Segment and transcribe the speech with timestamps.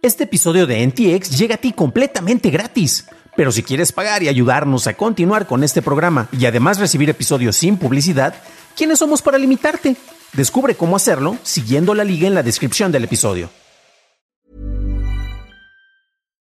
[0.00, 3.06] Este episodio de NTX llega a ti completamente gratis.
[3.36, 7.56] Pero si quieres pagar y ayudarnos a continuar con este programa y además recibir episodios
[7.56, 8.34] sin publicidad,
[8.76, 9.96] ¿quiénes somos para limitarte?
[10.34, 13.50] Descubre cómo hacerlo siguiendo la liga en la descripción del episodio.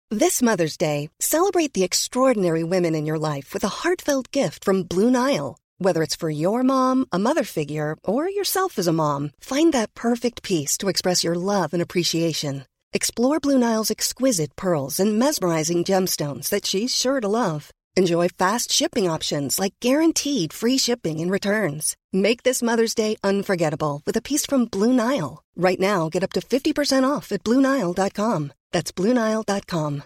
[0.09, 4.83] This Mother's Day, celebrate the extraordinary women in your life with a heartfelt gift from
[4.83, 5.57] Blue Nile.
[5.79, 9.93] Whether it's for your mom, a mother figure, or yourself as a mom, find that
[9.95, 12.65] perfect piece to express your love and appreciation.
[12.93, 17.71] Explore Blue Nile's exquisite pearls and mesmerizing gemstones that she's sure to love.
[17.97, 21.97] Enjoy fast shipping options like guaranteed free shipping and returns.
[22.13, 25.43] Make this Mother's Day unforgettable with a piece from Blue Nile.
[25.55, 28.53] Right now, get up to 50% off at BlueNile.com.
[28.71, 30.03] That's BlueNile.com.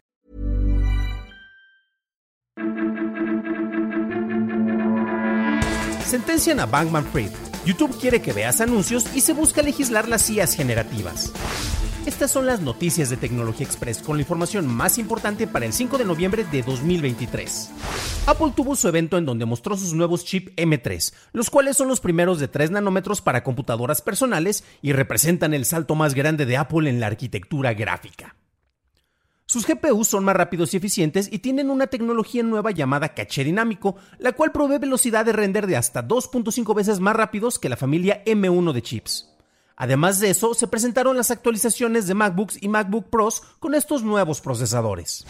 [6.06, 7.32] Sentencian a Bankman Fried.
[7.66, 11.32] YouTube quiere que veas anuncios y se busca legislar las IAs generativas.
[12.04, 16.00] Estas son las noticias de Tecnología Express con la información más importante para el 5
[16.00, 17.70] de noviembre de 2023.
[18.26, 22.00] Apple tuvo su evento en donde mostró sus nuevos chip M3, los cuales son los
[22.00, 26.90] primeros de 3 nanómetros para computadoras personales y representan el salto más grande de Apple
[26.90, 28.36] en la arquitectura gráfica.
[29.46, 33.96] Sus GPUs son más rápidos y eficientes y tienen una tecnología nueva llamada caché dinámico,
[34.18, 38.24] la cual provee velocidad de render de hasta 2.5 veces más rápidos que la familia
[38.26, 39.31] M1 de chips.
[39.82, 44.40] Además de eso, se presentaron las actualizaciones de MacBooks y MacBook Pros con estos nuevos
[44.40, 45.26] procesadores.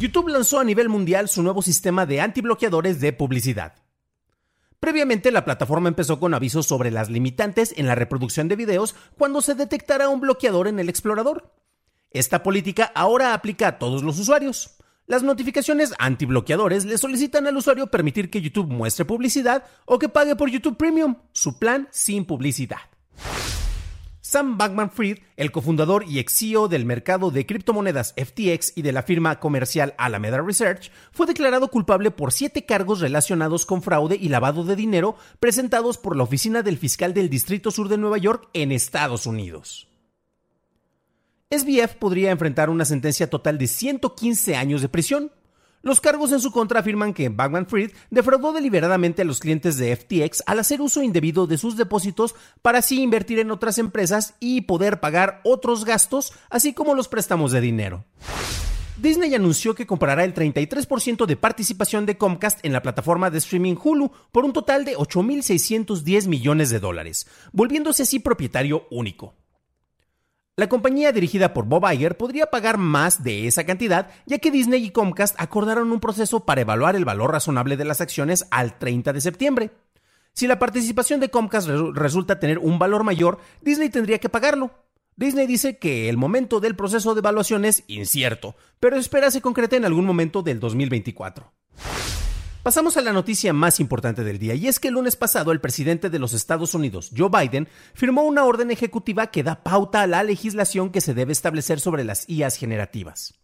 [0.00, 3.74] YouTube lanzó a nivel mundial su nuevo sistema de antibloqueadores de publicidad.
[4.80, 9.40] Previamente, la plataforma empezó con avisos sobre las limitantes en la reproducción de videos cuando
[9.40, 11.54] se detectara un bloqueador en el explorador.
[12.10, 14.78] Esta política ahora aplica a todos los usuarios.
[15.06, 20.34] Las notificaciones antibloqueadores le solicitan al usuario permitir que YouTube muestre publicidad o que pague
[20.34, 22.80] por YouTube Premium, su plan sin publicidad.
[24.28, 28.90] Sam Bankman Fried, el cofundador y ex CEO del mercado de criptomonedas FTX y de
[28.90, 34.28] la firma comercial Alameda Research, fue declarado culpable por siete cargos relacionados con fraude y
[34.28, 38.48] lavado de dinero presentados por la Oficina del Fiscal del Distrito Sur de Nueva York
[38.52, 39.86] en Estados Unidos.
[41.48, 45.30] SBF podría enfrentar una sentencia total de 115 años de prisión.
[45.86, 49.94] Los cargos en su contra afirman que Bankman Fried defraudó deliberadamente a los clientes de
[49.94, 54.62] FTX al hacer uso indebido de sus depósitos para así invertir en otras empresas y
[54.62, 58.04] poder pagar otros gastos, así como los préstamos de dinero.
[59.00, 63.76] Disney anunció que comprará el 33% de participación de Comcast en la plataforma de streaming
[63.80, 69.34] Hulu por un total de 8.610 millones de dólares, volviéndose así propietario único.
[70.58, 74.82] La compañía dirigida por Bob Iger podría pagar más de esa cantidad, ya que Disney
[74.86, 79.12] y Comcast acordaron un proceso para evaluar el valor razonable de las acciones al 30
[79.12, 79.70] de septiembre.
[80.32, 84.70] Si la participación de Comcast resulta tener un valor mayor, Disney tendría que pagarlo.
[85.14, 89.76] Disney dice que el momento del proceso de evaluación es incierto, pero espera se concrete
[89.76, 91.52] en algún momento del 2024.
[92.66, 95.60] Pasamos a la noticia más importante del día, y es que el lunes pasado el
[95.60, 100.08] presidente de los Estados Unidos, Joe Biden, firmó una orden ejecutiva que da pauta a
[100.08, 103.34] la legislación que se debe establecer sobre las IAs generativas.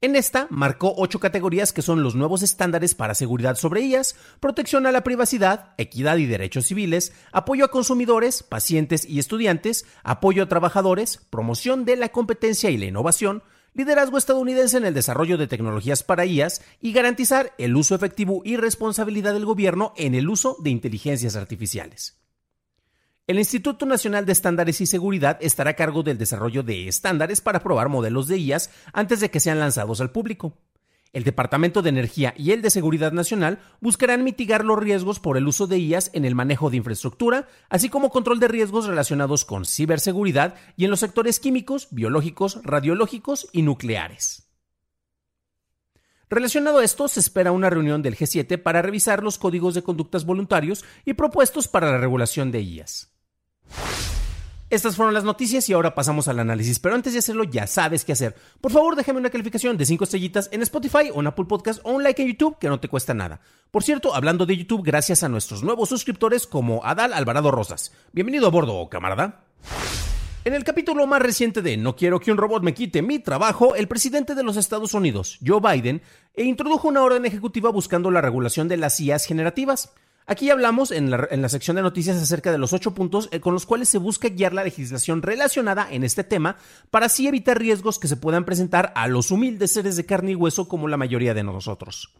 [0.00, 4.86] En esta marcó ocho categorías que son los nuevos estándares para seguridad sobre IAs, protección
[4.86, 10.48] a la privacidad, equidad y derechos civiles, apoyo a consumidores, pacientes y estudiantes, apoyo a
[10.48, 13.42] trabajadores, promoción de la competencia y la innovación,
[13.74, 18.56] liderazgo estadounidense en el desarrollo de tecnologías para IAS y garantizar el uso efectivo y
[18.56, 22.18] responsabilidad del gobierno en el uso de inteligencias artificiales.
[23.26, 27.62] El Instituto Nacional de Estándares y Seguridad estará a cargo del desarrollo de estándares para
[27.62, 30.58] probar modelos de IAS antes de que sean lanzados al público.
[31.12, 35.46] El Departamento de Energía y el de Seguridad Nacional buscarán mitigar los riesgos por el
[35.46, 39.66] uso de IAS en el manejo de infraestructura, así como control de riesgos relacionados con
[39.66, 44.48] ciberseguridad y en los sectores químicos, biológicos, radiológicos y nucleares.
[46.30, 50.24] Relacionado a esto, se espera una reunión del G7 para revisar los códigos de conductas
[50.24, 53.12] voluntarios y propuestos para la regulación de IAS.
[54.72, 56.78] Estas fueron las noticias y ahora pasamos al análisis.
[56.78, 58.34] Pero antes de hacerlo, ya sabes qué hacer.
[58.58, 61.92] Por favor, déjame una calificación de 5 estrellitas en Spotify o en Apple Podcast o
[61.92, 63.42] un like en YouTube que no te cuesta nada.
[63.70, 67.92] Por cierto, hablando de YouTube, gracias a nuestros nuevos suscriptores como Adal Alvarado Rosas.
[68.14, 69.44] Bienvenido a bordo, camarada.
[70.46, 73.74] En el capítulo más reciente de No quiero que un robot me quite mi trabajo,
[73.74, 76.00] el presidente de los Estados Unidos, Joe Biden,
[76.34, 79.92] introdujo una orden ejecutiva buscando la regulación de las IAs generativas.
[80.26, 83.66] Aquí hablamos en la, sección de noticias acerca de los ocho puntos eh, con los
[83.66, 86.56] cuales se busca guiar la legislación relacionada en este tema
[86.90, 90.34] para así evitar riesgos que se puedan presentar a los humildes seres de carne y
[90.36, 92.14] hueso como la mayoría de nosotros.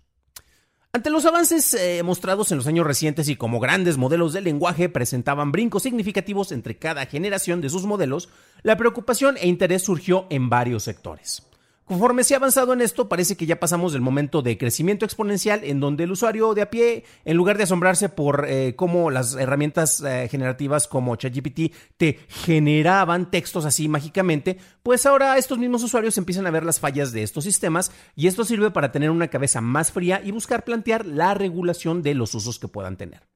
[0.93, 4.88] Ante los avances eh, mostrados en los años recientes y como grandes modelos de lenguaje
[4.88, 8.28] presentaban brincos significativos entre cada generación de sus modelos,
[8.62, 11.44] la preocupación e interés surgió en varios sectores.
[11.93, 15.61] Conforme se ha avanzado en esto, parece que ya pasamos del momento de crecimiento exponencial
[15.62, 19.35] en donde el usuario de a pie, en lugar de asombrarse por eh, cómo las
[19.35, 26.17] herramientas eh, generativas como ChatGPT te generaban textos así mágicamente, pues ahora estos mismos usuarios
[26.17, 29.61] empiezan a ver las fallas de estos sistemas y esto sirve para tener una cabeza
[29.61, 33.29] más fría y buscar plantear la regulación de los usos que puedan tener.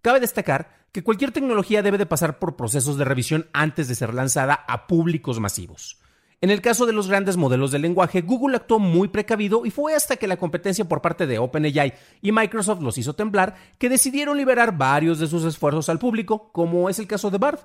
[0.00, 4.14] Cabe destacar que cualquier tecnología debe de pasar por procesos de revisión antes de ser
[4.14, 5.98] lanzada a públicos masivos.
[6.40, 9.94] En el caso de los grandes modelos de lenguaje, Google actuó muy precavido y fue
[9.94, 14.36] hasta que la competencia por parte de OpenAI y Microsoft los hizo temblar que decidieron
[14.36, 17.58] liberar varios de sus esfuerzos al público, como es el caso de Bard.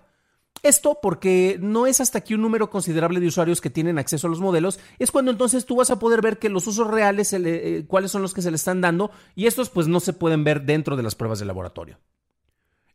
[0.63, 4.29] Esto porque no es hasta que un número considerable de usuarios que tienen acceso a
[4.29, 7.85] los modelos, es cuando entonces tú vas a poder ver que los usos reales, eh,
[7.87, 10.63] cuáles son los que se le están dando, y estos pues no se pueden ver
[10.63, 11.99] dentro de las pruebas de laboratorio.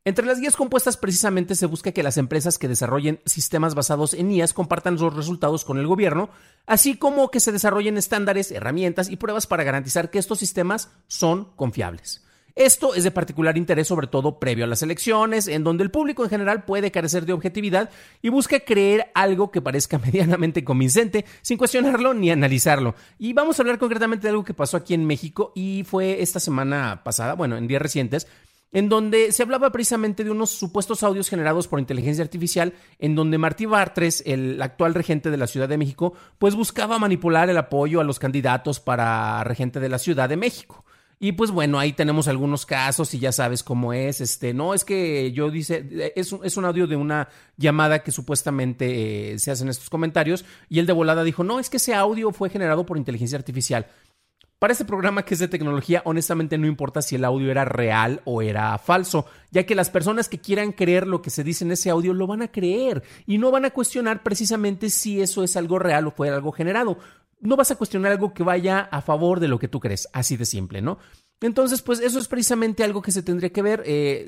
[0.08, 4.31] Entre las guías compuestas precisamente se busca que las empresas que desarrollen sistemas basados en
[4.31, 6.31] IAS compartan los resultados con el gobierno,
[6.64, 11.50] así como que se desarrollen estándares, herramientas y pruebas para garantizar que estos sistemas son
[11.56, 12.25] confiables.
[12.55, 16.25] Esto es de particular interés sobre todo previo a las elecciones, en donde el público
[16.25, 17.90] en general puede carecer de objetividad
[18.22, 22.94] y busca creer algo que parezca medianamente convincente sin cuestionarlo ni analizarlo.
[23.19, 26.40] Y vamos a hablar concretamente de algo que pasó aquí en México y fue esta
[26.40, 28.26] semana pasada, bueno, en días recientes,
[28.72, 33.38] en donde se hablaba precisamente de unos supuestos audios generados por inteligencia artificial, en donde
[33.38, 38.00] Martí Bartres, el actual regente de la Ciudad de México, pues buscaba manipular el apoyo
[38.00, 40.84] a los candidatos para regente de la Ciudad de México.
[41.20, 44.20] Y pues bueno, ahí tenemos algunos casos y ya sabes cómo es.
[44.20, 49.32] Este, no, es que yo dice, es, es un audio de una llamada que supuestamente
[49.32, 52.30] eh, se hacen estos comentarios y el de volada dijo, no, es que ese audio
[52.30, 53.86] fue generado por inteligencia artificial.
[54.58, 58.22] Para este programa que es de tecnología, honestamente no importa si el audio era real
[58.25, 61.70] o era falso, ya que las personas que quieran creer lo que se dice en
[61.70, 65.56] ese audio lo van a creer y no van a cuestionar precisamente si eso es
[65.56, 66.99] algo real o fue algo generado.
[67.40, 70.37] No vas a cuestionar algo que vaya a favor de lo que tú crees, así
[70.37, 70.99] de simple, ¿no?
[71.40, 73.82] Entonces, pues eso es precisamente algo que se tendría que ver.
[73.87, 74.26] Eh,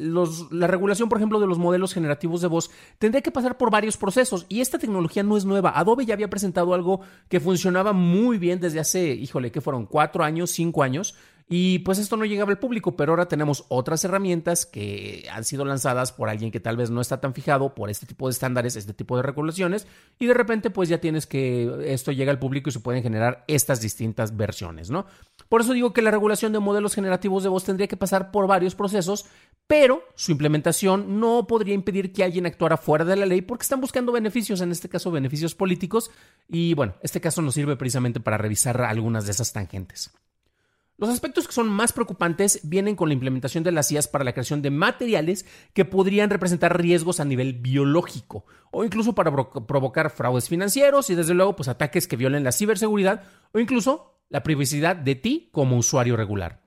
[0.50, 3.96] la regulación, por ejemplo, de los modelos generativos de voz tendría que pasar por varios
[3.96, 5.72] procesos y esta tecnología no es nueva.
[5.76, 10.22] Adobe ya había presentado algo que funcionaba muy bien desde hace, híjole, que fueron cuatro
[10.22, 11.16] años, cinco años,
[11.52, 15.64] y pues esto no llegaba al público, pero ahora tenemos otras herramientas que han sido
[15.64, 18.76] lanzadas por alguien que tal vez no está tan fijado por este tipo de estándares,
[18.76, 19.88] este tipo de regulaciones,
[20.20, 23.42] y de repente pues ya tienes que esto llega al público y se pueden generar
[23.48, 25.06] estas distintas versiones, ¿no?
[25.48, 28.46] Por eso digo que la regulación de modelos generativos de voz tendría que pasar por
[28.46, 29.26] varios procesos,
[29.66, 33.80] pero su implementación no podría impedir que alguien actuara fuera de la ley porque están
[33.80, 36.12] buscando beneficios, en este caso beneficios políticos,
[36.46, 40.12] y bueno, este caso nos sirve precisamente para revisar algunas de esas tangentes.
[41.00, 44.34] Los aspectos que son más preocupantes vienen con la implementación de las IAS para la
[44.34, 50.50] creación de materiales que podrían representar riesgos a nivel biológico o incluso para provocar fraudes
[50.50, 55.14] financieros y desde luego pues ataques que violen la ciberseguridad o incluso la privacidad de
[55.14, 56.60] ti como usuario regular.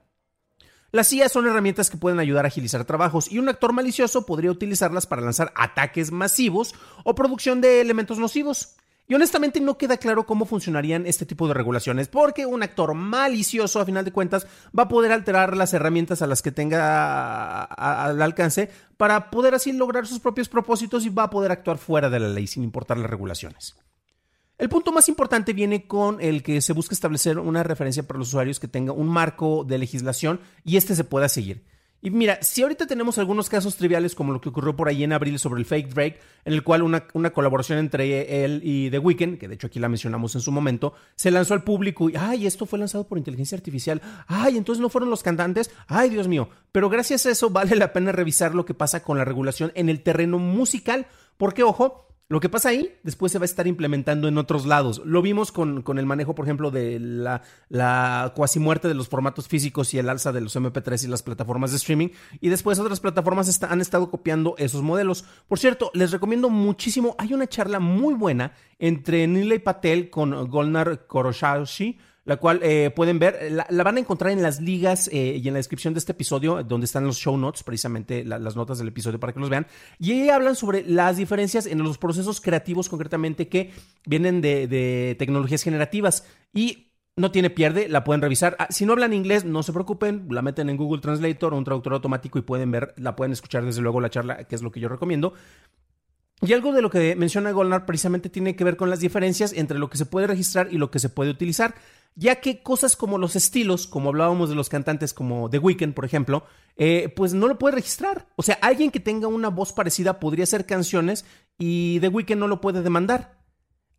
[0.90, 4.50] Las IAS son herramientas que pueden ayudar a agilizar trabajos y un actor malicioso podría
[4.50, 8.74] utilizarlas para lanzar ataques masivos o producción de elementos nocivos.
[9.06, 13.80] Y honestamente no queda claro cómo funcionarían este tipo de regulaciones, porque un actor malicioso,
[13.80, 14.46] a final de cuentas,
[14.76, 19.72] va a poder alterar las herramientas a las que tenga al alcance para poder así
[19.72, 22.96] lograr sus propios propósitos y va a poder actuar fuera de la ley sin importar
[22.96, 23.76] las regulaciones.
[24.56, 28.28] El punto más importante viene con el que se busca establecer una referencia para los
[28.28, 31.64] usuarios que tenga un marco de legislación y este se pueda seguir.
[32.04, 35.14] Y mira, si ahorita tenemos algunos casos triviales como lo que ocurrió por ahí en
[35.14, 38.98] abril sobre el fake Drake, en el cual una, una, colaboración entre él y The
[38.98, 42.14] Weeknd, que de hecho aquí la mencionamos en su momento, se lanzó al público y,
[42.14, 46.28] ay, esto fue lanzado por inteligencia artificial, ay, entonces no fueron los cantantes, ay, Dios
[46.28, 49.72] mío, pero gracias a eso vale la pena revisar lo que pasa con la regulación
[49.74, 51.06] en el terreno musical,
[51.38, 55.02] porque, ojo, lo que pasa ahí después se va a estar implementando en otros lados.
[55.04, 59.08] Lo vimos con, con el manejo, por ejemplo, de la, la cuasi muerte de los
[59.08, 62.08] formatos físicos y el alza de los MP3 y las plataformas de streaming.
[62.40, 65.26] Y después otras plataformas han estado copiando esos modelos.
[65.46, 67.14] Por cierto, les recomiendo muchísimo.
[67.18, 73.18] Hay una charla muy buena entre Nilay Patel con Golnar Koroshashi la cual eh, pueden
[73.18, 76.12] ver, la, van a encontrar en las ligas eh, y en la descripción de este
[76.12, 79.66] episodio, donde están los show notes, precisamente las notas del episodio para que los vean.
[79.98, 83.72] Y ahí hablan sobre las diferencias en los procesos creativos concretamente que
[84.06, 86.26] vienen de, tecnologías generativas.
[86.52, 88.56] Y no tiene pierde, la pueden revisar.
[88.58, 91.64] Ah, si no hablan inglés, no se preocupen, la meten en Google Translator o un
[91.64, 94.72] traductor automático y pueden ver, la pueden escuchar desde luego la charla, que es lo
[94.72, 95.34] que yo recomiendo.
[96.40, 99.78] Y algo de lo que menciona Golnar precisamente tiene que ver con las diferencias entre
[99.78, 101.74] lo que se puede registrar y lo que se puede utilizar
[102.16, 106.04] ya que cosas como los estilos, como hablábamos de los cantantes como The Weeknd, por
[106.04, 106.44] ejemplo,
[106.76, 108.26] eh, pues no lo puede registrar.
[108.36, 111.24] O sea, alguien que tenga una voz parecida podría hacer canciones
[111.58, 113.42] y The Weeknd no lo puede demandar.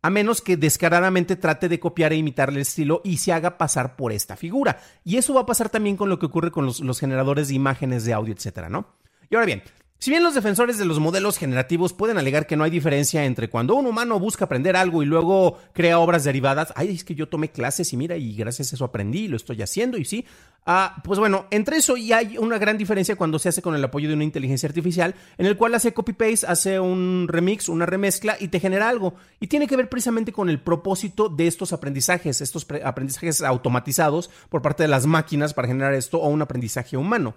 [0.02, 3.96] A menos que descaradamente trate de copiar e imitar el estilo y se haga pasar
[3.96, 4.80] por esta figura.
[5.04, 7.54] Y eso va a pasar también con lo que ocurre con los, los generadores de
[7.54, 8.86] imágenes de audio, etcétera, ¿no?
[9.28, 9.62] Y ahora bien,
[9.98, 13.48] si bien los defensores de los modelos generativos pueden alegar que no hay diferencia entre
[13.48, 17.28] cuando un humano busca aprender algo y luego crea obras derivadas, ay, es que yo
[17.28, 20.26] tomé clases y mira, y gracias a eso aprendí y lo estoy haciendo y sí,
[20.66, 23.82] ah, pues bueno, entre eso y hay una gran diferencia cuando se hace con el
[23.82, 28.36] apoyo de una inteligencia artificial, en el cual hace copy-paste, hace un remix, una remezcla
[28.38, 29.14] y te genera algo.
[29.40, 34.60] Y tiene que ver precisamente con el propósito de estos aprendizajes, estos aprendizajes automatizados por
[34.60, 37.34] parte de las máquinas para generar esto o un aprendizaje humano.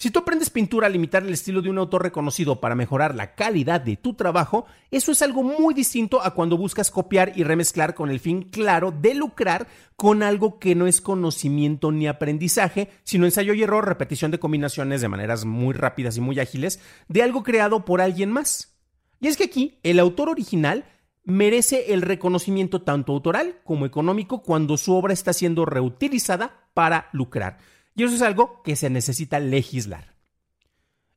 [0.00, 3.34] Si tú aprendes pintura a limitar el estilo de un autor reconocido para mejorar la
[3.34, 7.94] calidad de tu trabajo, eso es algo muy distinto a cuando buscas copiar y remezclar
[7.96, 13.24] con el fin claro de lucrar con algo que no es conocimiento ni aprendizaje, sino
[13.24, 16.78] ensayo y error, repetición de combinaciones de maneras muy rápidas y muy ágiles
[17.08, 18.78] de algo creado por alguien más.
[19.18, 20.84] Y es que aquí el autor original
[21.24, 27.58] merece el reconocimiento tanto autoral como económico cuando su obra está siendo reutilizada para lucrar.
[27.98, 30.14] Y eso es algo que se necesita legislar.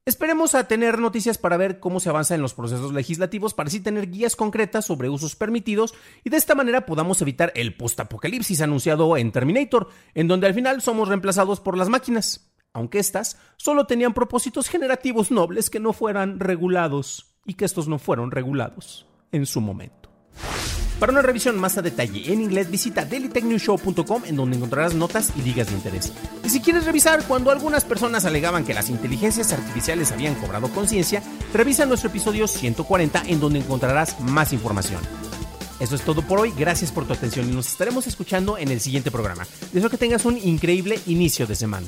[0.03, 3.81] Esperemos a tener noticias para ver cómo se avanza en los procesos legislativos para así
[3.81, 9.15] tener guías concretas sobre usos permitidos y de esta manera podamos evitar el postapocalipsis anunciado
[9.15, 14.15] en Terminator, en donde al final somos reemplazados por las máquinas, aunque éstas solo tenían
[14.15, 19.61] propósitos generativos nobles que no fueran regulados y que estos no fueron regulados en su
[19.61, 20.00] momento.
[21.01, 25.41] Para una revisión más a detalle en inglés, visita dailytechnewshow.com en donde encontrarás notas y
[25.41, 26.13] ligas de interés.
[26.46, 31.24] Y si quieres revisar cuando algunas personas alegaban que las inteligencias artificiales habían cobrado conciencia,
[31.55, 35.01] revisa nuestro episodio 140 en donde encontrarás más información.
[35.79, 38.79] Eso es todo por hoy, gracias por tu atención y nos estaremos escuchando en el
[38.79, 39.48] siguiente programa.
[39.74, 41.88] Deseo que tengas un increíble inicio de semana.